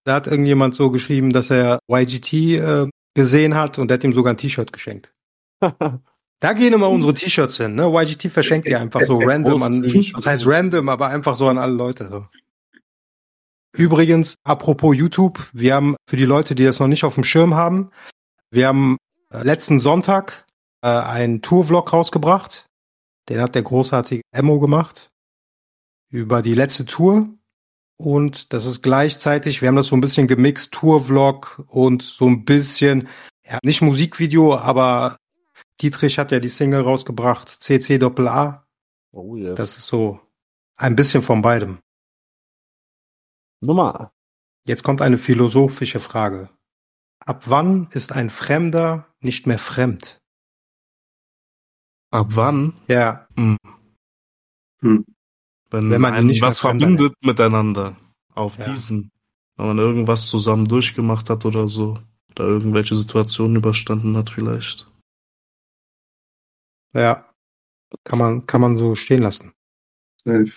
Da 0.04 0.14
hat 0.14 0.26
irgendjemand 0.26 0.74
so 0.74 0.90
geschrieben, 0.90 1.32
dass 1.32 1.50
er 1.50 1.80
YGT 1.88 2.32
äh, 2.32 2.86
gesehen 3.14 3.54
hat 3.54 3.78
und 3.78 3.88
der 3.88 3.96
hat 3.96 4.04
ihm 4.04 4.12
sogar 4.12 4.34
ein 4.34 4.36
T-Shirt 4.36 4.72
geschenkt. 4.72 5.12
Da 6.40 6.52
gehen 6.52 6.74
immer 6.74 6.90
unsere 6.90 7.14
T-Shirts 7.14 7.56
hin. 7.56 7.74
Ne? 7.74 7.84
YGT 7.86 8.30
verschenkt 8.30 8.68
die 8.68 8.76
einfach 8.76 9.00
so 9.02 9.18
random 9.22 9.62
an, 9.62 9.82
was 9.82 10.26
heißt 10.26 10.46
random, 10.46 10.90
aber 10.90 11.06
einfach 11.06 11.36
so 11.36 11.48
an 11.48 11.56
alle 11.56 11.72
Leute. 11.72 12.08
So. 12.08 12.26
Übrigens, 13.76 14.36
apropos 14.44 14.96
YouTube, 14.96 15.50
wir 15.52 15.74
haben 15.74 15.96
für 16.08 16.16
die 16.16 16.24
Leute, 16.24 16.54
die 16.54 16.64
das 16.64 16.78
noch 16.78 16.86
nicht 16.86 17.02
auf 17.02 17.16
dem 17.16 17.24
Schirm 17.24 17.54
haben, 17.54 17.90
wir 18.50 18.68
haben 18.68 18.98
äh, 19.30 19.42
letzten 19.42 19.80
Sonntag 19.80 20.46
äh, 20.82 20.88
einen 20.88 21.42
Tourvlog 21.42 21.92
rausgebracht. 21.92 22.66
Den 23.28 23.40
hat 23.40 23.56
der 23.56 23.62
großartige 23.62 24.22
Emo 24.32 24.60
gemacht 24.60 25.08
über 26.08 26.40
die 26.40 26.54
letzte 26.54 26.84
Tour. 26.84 27.28
Und 27.96 28.52
das 28.52 28.64
ist 28.64 28.82
gleichzeitig, 28.82 29.60
wir 29.60 29.68
haben 29.68 29.76
das 29.76 29.88
so 29.88 29.96
ein 29.96 30.00
bisschen 30.00 30.28
gemixt, 30.28 30.72
Tourvlog 30.72 31.64
und 31.66 32.02
so 32.02 32.26
ein 32.26 32.44
bisschen, 32.44 33.08
ja, 33.44 33.58
nicht 33.64 33.82
Musikvideo, 33.82 34.56
aber 34.56 35.16
Dietrich 35.80 36.18
hat 36.18 36.30
ja 36.30 36.38
die 36.38 36.48
Single 36.48 36.82
rausgebracht, 36.82 37.48
CC 37.48 37.98
Doppel 37.98 38.28
A. 38.28 38.66
Oh 39.10 39.36
yes. 39.36 39.56
Das 39.56 39.78
ist 39.78 39.86
so 39.86 40.20
ein 40.76 40.94
bisschen 40.94 41.22
von 41.22 41.42
beidem. 41.42 41.78
Nummer. 43.60 44.12
Jetzt 44.66 44.82
kommt 44.82 45.02
eine 45.02 45.18
philosophische 45.18 46.00
Frage. 46.00 46.50
Ab 47.24 47.44
wann 47.48 47.88
ist 47.92 48.12
ein 48.12 48.30
Fremder 48.30 49.06
nicht 49.20 49.46
mehr 49.46 49.58
fremd? 49.58 50.18
Ab 52.10 52.28
wann? 52.30 52.78
Ja, 52.86 53.26
Hm. 53.36 53.56
Hm. 54.80 55.04
Wenn, 55.70 55.90
Wenn 55.90 56.00
man 56.00 56.26
nicht 56.26 56.42
was 56.42 56.60
verbindet 56.60 57.14
miteinander. 57.22 57.96
Auf 58.34 58.58
Ja. 58.58 58.66
diesen. 58.70 59.10
Wenn 59.56 59.66
man 59.66 59.78
irgendwas 59.78 60.28
zusammen 60.28 60.66
durchgemacht 60.66 61.30
hat 61.30 61.44
oder 61.44 61.68
so. 61.68 61.98
Oder 62.32 62.44
irgendwelche 62.46 62.94
Situationen 62.96 63.56
überstanden 63.56 64.16
hat 64.16 64.30
vielleicht. 64.30 64.86
ja. 66.92 67.30
Kann 68.02 68.18
man, 68.18 68.46
kann 68.46 68.60
man 68.60 68.76
so 68.76 68.96
stehen 68.96 69.22
lassen. 69.22 69.52
Safe. 70.24 70.50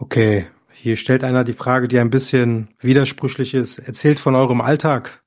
Okay, 0.00 0.48
hier 0.80 0.96
stellt 0.96 1.24
einer 1.24 1.42
die 1.42 1.54
Frage, 1.54 1.88
die 1.88 1.98
ein 1.98 2.10
bisschen 2.10 2.68
widersprüchlich 2.78 3.52
ist. 3.54 3.78
Erzählt 3.78 4.20
von 4.20 4.36
eurem 4.36 4.60
Alltag. 4.60 5.24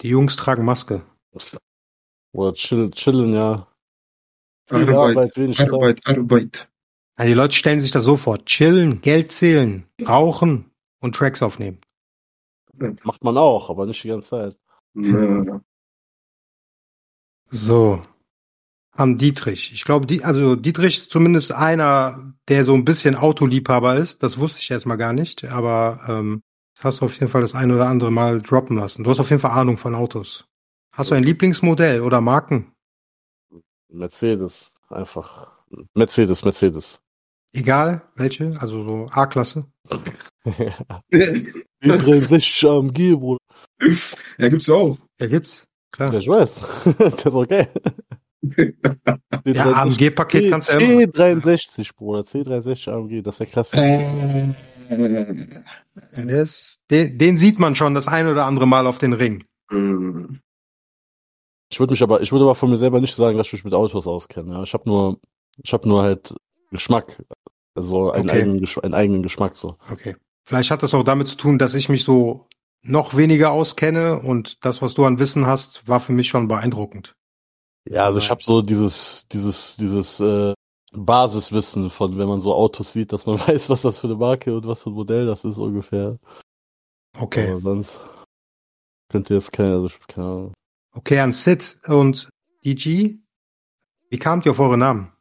Die 0.00 0.08
Jungs 0.08 0.34
tragen 0.34 0.64
Maske. 0.64 1.02
Oder 2.32 2.52
chill, 2.54 2.90
chillen, 2.90 3.34
ja. 3.34 3.68
Viel 4.66 4.90
Arbeit, 4.90 5.38
Arbeit. 5.38 5.60
Arbeit, 5.60 6.06
Arbeit. 6.06 6.70
Ja, 7.18 7.24
die 7.24 7.34
Leute 7.34 7.54
stellen 7.54 7.80
sich 7.80 7.92
das 7.92 8.02
so 8.02 8.16
vor. 8.16 8.44
Chillen, 8.44 9.00
Geld 9.00 9.30
zählen, 9.30 9.86
rauchen 10.06 10.72
und 11.00 11.14
Tracks 11.14 11.42
aufnehmen. 11.42 11.80
Macht 13.04 13.22
man 13.22 13.36
auch, 13.36 13.70
aber 13.70 13.86
nicht 13.86 14.02
die 14.02 14.08
ganze 14.08 14.30
Zeit. 14.30 14.56
Na, 14.94 15.60
So. 17.50 18.00
An 18.94 19.16
Dietrich. 19.16 19.72
Ich 19.72 19.84
glaube, 19.84 20.06
die, 20.06 20.22
also 20.22 20.54
Dietrich 20.54 20.98
ist 20.98 21.10
zumindest 21.10 21.52
einer, 21.52 22.34
der 22.48 22.66
so 22.66 22.74
ein 22.74 22.84
bisschen 22.84 23.16
Autoliebhaber 23.16 23.96
ist. 23.96 24.22
Das 24.22 24.38
wusste 24.38 24.58
ich 24.60 24.70
erstmal 24.70 24.98
gar 24.98 25.14
nicht, 25.14 25.44
aber 25.44 26.00
ähm, 26.08 26.42
das 26.76 26.84
hast 26.84 27.00
du 27.00 27.06
auf 27.06 27.14
jeden 27.14 27.28
Fall 27.28 27.40
das 27.40 27.54
ein 27.54 27.70
oder 27.72 27.88
andere 27.88 28.10
Mal 28.10 28.42
droppen 28.42 28.76
lassen. 28.76 29.04
Du 29.04 29.10
hast 29.10 29.20
auf 29.20 29.30
jeden 29.30 29.40
Fall 29.40 29.52
Ahnung 29.52 29.78
von 29.78 29.94
Autos. 29.94 30.46
Hast 30.94 31.10
du 31.10 31.14
ein 31.14 31.24
Lieblingsmodell 31.24 32.02
oder 32.02 32.20
Marken? 32.20 32.72
Mercedes, 33.88 34.72
einfach. 34.90 35.50
Mercedes, 35.94 36.44
Mercedes. 36.44 37.00
Egal 37.54 38.02
welche, 38.16 38.50
also 38.60 38.84
so 38.84 39.06
A-Klasse. 39.10 39.66
Die 41.12 41.52
63 41.82 42.66
AMG, 42.66 43.16
Bruder. 43.16 43.38
ja, 44.38 44.48
gibt's 44.48 44.66
ja 44.66 44.74
auch. 44.74 44.98
Ja, 45.18 45.26
gibt's. 45.26 45.66
Klar. 45.92 46.12
Ja, 46.12 46.18
ich 46.18 46.28
weiß. 46.28 46.60
das 46.98 47.24
ist 47.26 47.34
okay. 47.34 47.68
Ja, 49.44 49.72
AMG-Paket 49.72 50.50
kannst 50.50 50.72
du 50.72 50.72
ja 50.74 50.80
immer. 50.80 51.02
C63, 51.02 51.94
Bruder. 51.96 52.22
C63 52.22 52.90
AMG, 52.90 53.22
das 53.22 53.34
ist 53.34 53.38
der 53.40 53.46
Klasse. 53.46 53.76
Der 56.16 56.42
ist, 56.42 56.80
den, 56.90 57.18
den 57.18 57.36
sieht 57.36 57.58
man 57.58 57.74
schon 57.74 57.94
das 57.94 58.08
ein 58.08 58.26
oder 58.26 58.46
andere 58.46 58.66
Mal 58.66 58.86
auf 58.86 58.98
den 58.98 59.12
Ring. 59.12 59.44
Ich 61.70 61.80
würde 61.80 61.92
mich 61.92 62.02
aber, 62.02 62.20
ich 62.20 62.32
würde 62.32 62.44
aber 62.44 62.54
von 62.54 62.70
mir 62.70 62.78
selber 62.78 63.00
nicht 63.00 63.14
sagen, 63.14 63.38
dass 63.38 63.46
ich 63.46 63.52
mich 63.54 63.64
mit 63.64 63.74
Autos 63.74 64.06
auskenne. 64.06 64.54
Ja. 64.54 64.62
Ich 64.62 64.74
habe 64.74 64.88
nur, 64.88 65.20
ich 65.62 65.72
habe 65.72 65.88
nur 65.88 66.02
halt 66.02 66.34
Geschmack, 66.70 67.22
also 67.74 68.10
einen, 68.12 68.28
Okay. 68.28 68.42
eigenen, 68.42 68.68
einen 68.82 68.94
eigenen 68.94 69.22
Geschmack 69.22 69.56
so. 69.56 69.76
Okay. 69.90 70.16
Vielleicht 70.44 70.70
hat 70.70 70.82
das 70.82 70.94
auch 70.94 71.04
damit 71.04 71.28
zu 71.28 71.36
tun, 71.36 71.58
dass 71.58 71.74
ich 71.74 71.88
mich 71.88 72.02
so 72.02 72.48
noch 72.82 73.16
weniger 73.16 73.52
auskenne 73.52 74.18
und 74.18 74.64
das, 74.64 74.82
was 74.82 74.94
du 74.94 75.04
an 75.04 75.20
Wissen 75.20 75.46
hast, 75.46 75.86
war 75.86 76.00
für 76.00 76.12
mich 76.12 76.28
schon 76.28 76.48
beeindruckend. 76.48 77.14
Ja, 77.84 78.04
also 78.04 78.18
ich 78.18 78.30
habe 78.30 78.42
so 78.42 78.62
dieses, 78.62 79.26
dieses, 79.28 79.76
dieses 79.76 80.20
äh, 80.20 80.54
Basiswissen 80.92 81.90
von, 81.90 82.18
wenn 82.18 82.28
man 82.28 82.40
so 82.40 82.54
Autos 82.54 82.92
sieht, 82.92 83.12
dass 83.12 83.26
man 83.26 83.38
weiß, 83.46 83.70
was 83.70 83.82
das 83.82 83.98
für 83.98 84.06
eine 84.06 84.16
Marke 84.16 84.54
und 84.54 84.66
was 84.66 84.82
für 84.82 84.90
ein 84.90 84.94
Modell 84.94 85.26
das 85.26 85.44
ist 85.44 85.58
ungefähr. 85.58 86.18
Okay. 87.18 87.50
Aber 87.50 87.60
sonst 87.60 88.00
könnte 89.10 89.34
jetzt 89.34 89.52
keine, 89.52 89.74
also 89.74 89.88
keine 90.06 90.26
Ahnung. 90.26 90.54
Okay, 90.92 91.20
an 91.20 91.32
Sid 91.32 91.78
und 91.88 92.28
DG. 92.64 93.18
Wie 94.10 94.18
kamt 94.18 94.46
ihr 94.46 94.52
auf 94.52 94.60
eure 94.60 94.78
Namen? 94.78 95.12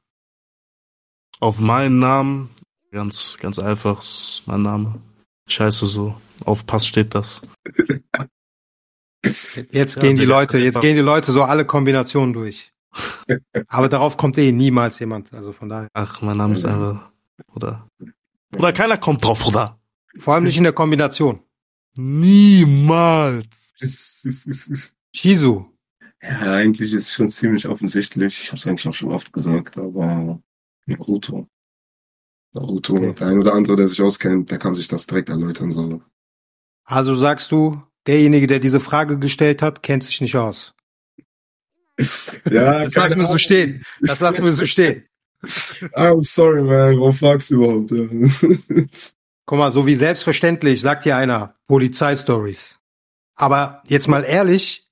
Auf 1.39 1.59
meinen 1.59 1.99
Namen, 1.99 2.49
ganz, 2.91 3.37
ganz 3.39 3.57
einfach, 3.57 3.99
ist 4.01 4.43
mein 4.45 4.61
Name. 4.61 5.01
Scheiße 5.47 5.85
so. 5.85 6.15
Auf 6.45 6.65
Pass 6.65 6.85
steht 6.85 7.15
das. 7.15 7.41
Jetzt 9.23 9.95
Ja, 9.95 10.01
gehen 10.01 10.15
die 10.15 10.25
Leute, 10.25 10.57
jetzt 10.57 10.75
einfach- 10.75 10.81
gehen 10.81 10.95
die 10.95 11.01
Leute 11.01 11.31
so 11.31 11.43
alle 11.43 11.65
Kombinationen 11.65 12.33
durch. 12.33 12.71
Aber 13.67 13.87
darauf 13.87 14.17
kommt 14.17 14.37
eh 14.37 14.51
niemals 14.51 14.99
jemand. 14.99 15.33
Also 15.33 15.53
von 15.53 15.69
daher. 15.69 15.87
Ach, 15.93 16.21
mein 16.21 16.37
Name 16.37 16.55
ist 16.55 16.65
einfach, 16.65 17.11
oder? 17.53 17.87
Oder 18.57 18.73
keiner 18.73 18.97
kommt 18.97 19.23
drauf, 19.23 19.39
Bruder. 19.39 19.79
Vor 20.17 20.33
allem 20.33 20.43
nicht 20.43 20.57
in 20.57 20.63
der 20.63 20.73
Kombination. 20.73 21.39
Niemals. 21.95 23.73
Shizu. 25.13 25.67
Ja, 26.21 26.53
eigentlich 26.53 26.93
ist 26.93 27.03
es 27.07 27.11
schon 27.13 27.29
ziemlich 27.29 27.67
offensichtlich. 27.67 28.41
Ich 28.43 28.47
habe 28.49 28.57
es 28.57 28.67
eigentlich 28.67 28.87
auch 28.87 28.93
schon 28.93 29.11
oft 29.11 29.33
gesagt, 29.33 29.77
aber 29.77 30.39
Naruto. 30.85 31.47
Naruto, 32.53 32.95
Okay. 32.95 33.13
der 33.13 33.27
ein 33.27 33.39
oder 33.39 33.53
andere, 33.53 33.75
der 33.77 33.87
sich 33.87 34.01
auskennt, 34.01 34.51
der 34.51 34.59
kann 34.59 34.73
sich 34.73 34.87
das 34.87 35.07
direkt 35.07 35.29
erläutern. 35.29 35.71
So. 35.71 36.01
Also 36.83 37.15
sagst 37.15 37.51
du, 37.51 37.81
derjenige, 38.07 38.47
der 38.47 38.59
diese 38.59 38.79
Frage 38.79 39.19
gestellt 39.19 39.61
hat, 39.61 39.83
kennt 39.83 40.03
sich 40.03 40.21
nicht 40.21 40.35
aus. 40.35 40.73
Ja, 42.49 42.83
Das 42.83 42.95
lassen 42.95 43.19
wir 43.19 43.27
so 43.27 43.37
stehen. 43.37 43.83
Das 44.01 44.19
lassen 44.19 44.43
wir 44.43 44.53
so 44.53 44.65
stehen. 44.65 45.05
I'm 45.43 46.23
sorry, 46.23 46.61
man. 46.61 46.99
Warum 46.99 47.13
fragst 47.13 47.49
du 47.51 47.55
überhaupt? 47.55 47.91
Ja. 47.91 48.85
Guck 49.45 49.57
mal, 49.57 49.71
so 49.71 49.85
wie 49.85 49.95
selbstverständlich 49.95 50.81
sagt 50.81 51.03
hier 51.03 51.17
einer 51.17 51.55
Polizeistories. 51.67 52.79
Aber 53.35 53.81
jetzt 53.87 54.07
mal 54.07 54.23
ehrlich, 54.23 54.89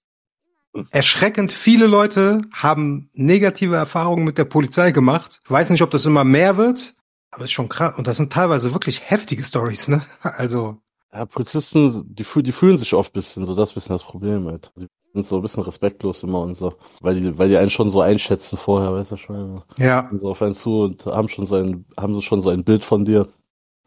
erschreckend 0.92 1.52
viele 1.52 1.88
Leute 1.88 2.42
haben 2.54 3.10
negative 3.14 3.76
Erfahrungen 3.76 4.24
mit 4.24 4.38
der 4.38 4.46
Polizei 4.46 4.92
gemacht. 4.92 5.40
Ich 5.44 5.52
weiß 5.52 5.70
nicht, 5.70 5.82
ob 5.82 5.92
das 5.92 6.06
immer 6.06 6.24
mehr 6.24 6.58
wird, 6.58 6.96
aber 7.32 7.44
es 7.44 7.50
ist 7.50 7.54
schon 7.54 7.70
krass. 7.70 7.98
Und 7.98 8.08
das 8.08 8.18
sind 8.18 8.34
teilweise 8.34 8.74
wirklich 8.74 9.10
heftige 9.10 9.44
Stories, 9.44 9.88
ne? 9.88 10.04
Also, 10.22 10.82
Ja, 11.12 11.26
Polizisten, 11.26 12.04
die, 12.14 12.24
fühl- 12.24 12.44
die 12.44 12.52
fühlen 12.52 12.78
sich 12.78 12.94
oft 12.94 13.14
bisschen, 13.14 13.46
so 13.46 13.56
das 13.56 13.70
ist 13.70 13.74
ein 13.74 13.76
bisschen 13.76 13.96
das 13.96 14.04
Problem 14.04 14.48
halt. 14.48 14.72
Die 14.76 14.88
sind 15.14 15.26
so 15.26 15.38
ein 15.38 15.42
bisschen 15.42 15.64
respektlos 15.64 16.22
immer 16.24 16.42
und 16.42 16.54
so. 16.54 16.74
Weil 17.02 17.20
die, 17.20 17.38
weil 17.38 17.50
die 17.50 17.58
einen 17.58 17.72
schon 17.72 17.90
so 17.90 18.02
einschätzen 18.02 18.58
vorher, 18.58 18.94
weißt 18.94 19.12
du 19.12 19.18
schon. 19.18 19.64
ja. 19.78 20.04
Kommen 20.04 20.22
so 20.22 20.30
auf 20.30 20.42
einen 20.42 20.54
zu 20.54 20.82
und 20.82 21.06
haben 21.08 21.28
schon 21.28 21.48
so 21.48 21.56
ein, 21.56 21.86
haben 21.98 22.14
so 22.14 22.22
schon 22.22 22.42
so 22.42 22.50
ein 22.50 22.64
Bild 22.64 22.86
von 22.86 23.06
dir. 23.06 23.28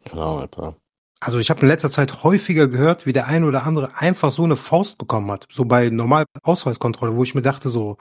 Genau, 0.03 0.39
Alter. 0.39 0.75
Also 1.21 1.39
ich 1.39 1.49
habe 1.49 1.61
in 1.61 1.67
letzter 1.69 1.89
Zeit 1.89 2.23
häufiger 2.25 2.67
gehört, 2.67 3.05
wie 3.05 3.13
der 3.13 3.27
ein 3.27 3.45
oder 3.45 3.65
andere 3.65 3.95
einfach 3.97 4.29
so 4.29 4.43
eine 4.43 4.57
Faust 4.57 4.97
bekommen 4.97 5.31
hat. 5.31 5.47
So 5.49 5.63
bei 5.63 5.89
normal 5.89 6.25
Ausweiskontrolle, 6.41 7.15
wo 7.15 7.23
ich 7.23 7.33
mir 7.35 7.41
dachte 7.41 7.69
so, 7.69 7.95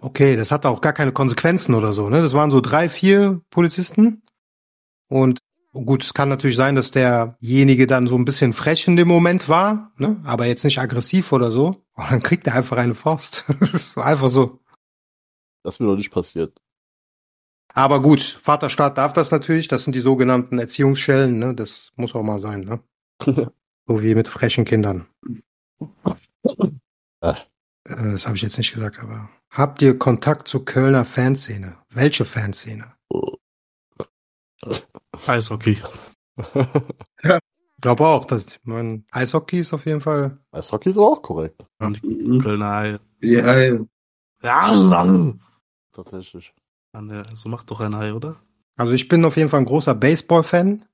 okay, 0.00 0.36
das 0.36 0.52
hatte 0.52 0.68
auch 0.68 0.80
gar 0.80 0.92
keine 0.92 1.10
Konsequenzen 1.10 1.74
oder 1.74 1.92
so. 1.92 2.08
Ne? 2.08 2.22
Das 2.22 2.34
waren 2.34 2.52
so 2.52 2.60
drei, 2.60 2.88
vier 2.88 3.40
Polizisten. 3.50 4.22
Und 5.08 5.40
gut, 5.74 6.04
es 6.04 6.14
kann 6.14 6.28
natürlich 6.28 6.56
sein, 6.56 6.76
dass 6.76 6.90
derjenige 6.90 7.86
dann 7.86 8.06
so 8.06 8.16
ein 8.16 8.24
bisschen 8.24 8.52
frech 8.52 8.86
in 8.86 8.96
dem 8.96 9.08
Moment 9.08 9.48
war, 9.48 9.92
ne? 9.98 10.20
aber 10.24 10.46
jetzt 10.46 10.64
nicht 10.64 10.78
aggressiv 10.78 11.32
oder 11.32 11.50
so. 11.50 11.84
Und 11.94 12.10
dann 12.10 12.22
kriegt 12.22 12.46
er 12.46 12.54
einfach 12.54 12.76
eine 12.76 12.94
Faust. 12.94 13.44
einfach 13.96 14.28
so. 14.28 14.60
Das 15.62 15.76
ist 15.76 15.80
mir 15.80 15.86
noch 15.86 15.96
nicht 15.96 16.12
passiert. 16.12 16.60
Aber 17.72 18.00
gut, 18.00 18.22
Vaterstaat 18.22 18.98
darf 18.98 19.12
das 19.12 19.30
natürlich. 19.30 19.68
Das 19.68 19.84
sind 19.84 19.94
die 19.94 20.00
sogenannten 20.00 20.58
Erziehungsschellen. 20.58 21.38
Ne? 21.38 21.54
Das 21.54 21.92
muss 21.96 22.14
auch 22.14 22.22
mal 22.22 22.40
sein. 22.40 22.60
Ne? 22.60 22.80
So 23.86 24.02
wie 24.02 24.14
mit 24.14 24.28
frechen 24.28 24.64
Kindern. 24.64 25.06
Ah. 27.20 27.36
Äh, 27.86 28.12
Das 28.12 28.26
habe 28.26 28.34
ich 28.34 28.40
jetzt 28.40 28.56
nicht 28.56 28.72
gesagt, 28.72 28.98
aber 28.98 29.28
habt 29.50 29.82
ihr 29.82 29.98
Kontakt 29.98 30.48
zur 30.48 30.64
Kölner 30.64 31.04
Fanszene? 31.04 31.76
Welche 31.90 32.24
Fanszene? 32.24 32.94
Eishockey. 35.26 35.78
Ich 37.76 37.86
glaube 37.86 38.06
auch, 38.06 38.24
dass 38.24 38.58
mein 38.62 39.04
Eishockey 39.10 39.58
ist 39.58 39.74
auf 39.74 39.84
jeden 39.84 40.00
Fall. 40.00 40.38
Eishockey 40.52 40.88
ist 40.88 40.96
aber 40.96 41.08
auch 41.10 41.20
korrekt. 41.22 41.66
Kölner 42.40 42.70
Ei. 42.72 42.98
Ja, 43.20 43.58
ja. 43.60 43.80
Ja, 44.42 44.72
Mann. 44.72 45.42
Tatsächlich. 45.92 46.54
Ja, 46.94 47.24
so 47.34 47.50
macht 47.50 47.70
doch 47.70 47.80
ein 47.80 47.94
Ei, 47.94 48.14
oder? 48.14 48.36
Also 48.76 48.92
ich 48.94 49.08
bin 49.08 49.22
auf 49.26 49.36
jeden 49.36 49.50
Fall 49.50 49.60
ein 49.60 49.66
großer 49.66 49.94
Baseball-Fan. 49.94 50.86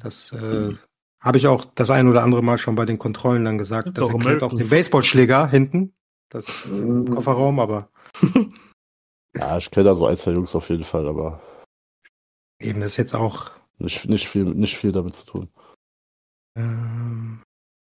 Das 0.00 0.32
äh, 0.32 0.74
habe 1.20 1.36
ich 1.38 1.46
auch 1.48 1.66
das 1.74 1.90
ein 1.90 2.08
oder 2.08 2.22
andere 2.22 2.42
Mal 2.42 2.56
schon 2.56 2.76
bei 2.76 2.86
den 2.86 2.98
Kontrollen 2.98 3.44
dann 3.44 3.58
gesagt. 3.58 3.84
Gibt's 3.84 4.00
Das 4.00 4.08
auch 4.08 4.14
erklärt 4.14 4.42
auch 4.42 4.52
American 4.52 4.58
den 4.58 4.70
Baseballschläger 4.70 5.48
hinten. 5.48 5.92
Das 6.30 6.46
im 6.64 7.00
Mhm. 7.00 7.10
Kofferraum, 7.10 7.60
aber 7.60 7.90
Ja, 9.36 9.58
ich 9.58 9.70
kenne 9.70 9.84
da 9.84 9.94
so 9.94 10.06
ein, 10.06 10.16
zwei 10.16 10.30
Jungs 10.32 10.54
auf 10.54 10.70
jeden 10.70 10.84
Fall, 10.84 11.06
aber 11.08 11.42
eben 12.64 12.82
ist 12.82 12.96
jetzt 12.96 13.14
auch. 13.14 13.50
nicht, 13.78 14.06
nicht, 14.08 14.28
viel, 14.28 14.44
nicht 14.44 14.76
viel 14.76 14.92
damit 14.92 15.14
zu 15.14 15.26
tun. 15.26 15.48
Ähm, 16.56 17.42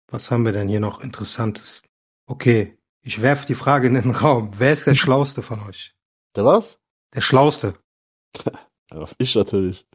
was 0.09 0.31
haben 0.31 0.45
wir 0.45 0.53
denn 0.53 0.69
hier 0.69 0.81
noch 0.81 1.01
Interessantes? 1.01 1.83
Okay, 2.27 2.79
ich 3.03 3.21
werfe 3.21 3.47
die 3.47 3.55
Frage 3.55 3.87
in 3.87 3.95
den 3.95 4.11
Raum. 4.11 4.53
Wer 4.57 4.73
ist 4.73 4.87
der 4.87 4.95
Schlauste 4.95 5.43
von 5.43 5.61
euch? 5.63 5.95
Der 6.37 6.45
was? 6.45 6.79
Der 7.15 7.21
Schlauste. 7.21 7.75
Ich 9.19 9.35
natürlich. 9.35 9.87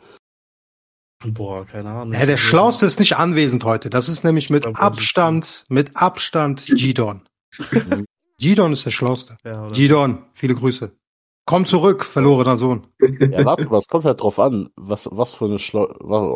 Boah, 1.25 1.65
keine 1.65 1.89
Ahnung. 1.89 2.13
Ja, 2.13 2.25
der 2.25 2.35
Schlauste 2.35 2.85
ist 2.85 2.99
nicht 2.99 3.15
anwesend 3.15 3.63
heute. 3.63 3.89
Das 3.89 4.09
ist 4.09 4.25
nämlich 4.25 4.49
mit 4.49 4.65
Abstand, 4.65 5.63
mit 5.69 5.95
Abstand 5.95 6.65
Gidon. 6.65 7.27
Gidon 8.39 8.73
ist 8.73 8.85
der 8.85 8.91
Schlauste. 8.91 9.37
Ja? 9.45 9.69
Gidon, 9.69 10.25
viele 10.33 10.55
Grüße. 10.55 10.91
Komm 11.49 11.65
zurück, 11.65 12.05
verlorener 12.05 12.57
Sohn. 12.57 12.85
Ja, 12.99 13.43
warte 13.43 13.67
mal, 13.69 13.79
es 13.79 13.87
kommt 13.87 14.05
halt 14.05 14.21
drauf 14.21 14.37
an, 14.37 14.69
was, 14.75 15.09
was 15.11 15.33
für 15.33 15.45
eine 15.45 15.57
schlau, 15.57 15.85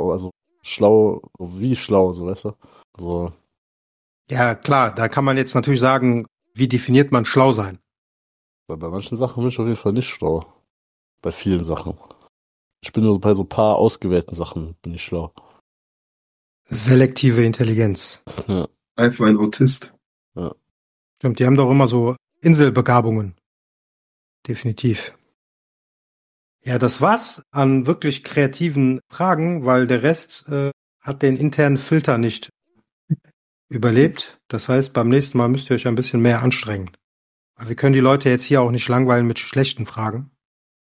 also 0.10 0.32
schlau, 0.63 1.22
wie 1.38 1.75
schlau, 1.75 2.13
so 2.13 2.25
weißt 2.25 2.46
du? 2.46 2.55
So, 2.98 3.32
Ja, 4.27 4.55
klar, 4.55 4.91
da 4.96 5.08
kann 5.10 5.24
man 5.24 5.38
jetzt 5.38 5.53
natürlich 5.53 5.82
sagen, 5.82 6.25
wie 6.55 6.67
definiert 6.67 7.12
man 7.12 7.25
schlau 7.25 7.53
sein? 7.53 7.77
bei 8.67 8.75
bei 8.75 8.89
manchen 8.89 9.15
Sachen 9.15 9.43
bin 9.43 9.50
ich 9.50 9.60
auf 9.60 9.67
jeden 9.67 9.77
Fall 9.77 9.93
nicht 9.93 10.10
schlau. 10.10 10.51
Bei 11.22 11.32
vielen 11.32 11.63
Sachen. 11.63 11.93
Ich 12.82 12.91
bin 12.91 13.03
nur 13.03 13.22
bei 13.22 13.36
so 13.36 13.43
ein 13.43 13.50
paar 13.50 13.75
ausgewählten 13.75 14.34
Sachen 14.34 14.74
bin 14.82 14.96
ich 14.96 15.03
schlau. 15.03 15.32
Selektive 16.70 17.43
Intelligenz. 17.46 18.24
Einfach 18.96 19.27
ein 19.27 19.38
Autist. 19.38 19.93
Stimmt, 21.20 21.38
die 21.38 21.46
haben 21.46 21.55
doch 21.55 21.70
immer 21.70 21.88
so 21.88 22.15
Inselbegabungen. 22.41 23.36
Definitiv. 24.47 25.13
Ja, 26.65 26.77
das 26.79 27.01
war's 27.01 27.43
an 27.51 27.88
wirklich 27.88 28.23
kreativen 28.23 29.01
Fragen, 29.09 29.65
weil 29.65 29.85
der 29.88 30.03
Rest 30.03 30.47
äh, 30.47 30.71
hat 31.01 31.21
den 31.21 31.35
internen 31.35 31.77
Filter 31.77 32.17
nicht 32.17 32.50
überlebt. 33.69 34.39
Das 34.47 34.69
heißt, 34.69 34.93
beim 34.93 35.09
nächsten 35.09 35.38
Mal 35.38 35.50
müsst 35.50 35.69
ihr 35.69 35.75
euch 35.75 35.88
ein 35.88 35.95
bisschen 35.95 36.21
mehr 36.21 36.41
anstrengen. 36.41 36.91
Weil 37.55 37.69
wir 37.69 37.75
können 37.75 37.93
die 37.93 38.00
Leute 38.00 38.29
jetzt 38.29 38.43
hier 38.43 38.62
auch 38.62 38.71
nicht 38.71 38.88
langweilen 38.88 39.27
mit 39.27 39.39
schlechten 39.39 39.85
Fragen. 39.85 40.31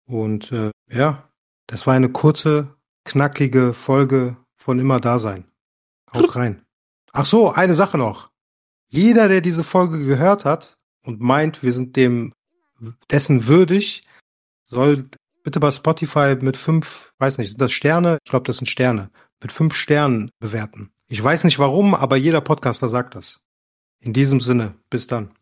Und 0.07 0.53
äh, 0.53 0.71
ja, 0.91 1.31
das 1.67 1.87
war 1.87 1.95
eine 1.95 2.11
kurze, 2.11 2.77
knackige 3.05 3.73
Folge 3.75 4.37
von 4.57 4.79
immer 4.79 5.01
da 5.01 5.19
sein. 5.19 5.51
Haut 6.13 6.37
rein. 6.37 6.65
Ach 7.13 7.27
so, 7.27 7.51
eine 7.51 7.75
Sache 7.75 7.97
noch. 7.97 8.31
Jeder, 8.89 9.29
der 9.29 9.41
diese 9.41 9.65
Folge 9.65 10.05
gehört 10.05 10.45
hat 10.45 10.77
und 11.05 11.21
meint, 11.21 11.63
wir 11.63 11.73
sind 11.73 11.97
dem 11.97 12.33
dessen 13.11 13.47
würdig, 13.47 14.03
soll 14.67 15.09
bitte 15.43 15.61
bei 15.61 15.71
Spotify 15.71 16.37
mit 16.41 16.57
fünf, 16.57 17.13
weiß 17.19 17.39
nicht, 17.39 17.51
sind 17.51 17.61
das 17.61 17.73
Sterne? 17.73 18.19
Ich 18.25 18.31
glaube, 18.31 18.47
das 18.47 18.59
sind 18.59 18.67
Sterne. 18.67 19.11
Mit 19.43 19.53
fünf 19.53 19.75
Sternen 19.75 20.31
bewerten. 20.39 20.93
Ich 21.09 21.23
weiß 21.23 21.45
nicht 21.45 21.59
warum, 21.59 21.95
aber 21.95 22.17
jeder 22.17 22.41
Podcaster 22.41 22.89
sagt 22.89 23.15
das. 23.15 23.41
In 24.01 24.13
diesem 24.13 24.41
Sinne, 24.41 24.75
bis 24.91 25.07
dann. 25.07 25.35